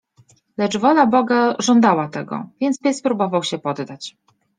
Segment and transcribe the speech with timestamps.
[0.57, 4.15] Lecz wola boga żądała tego, więc pies próbował się poddać.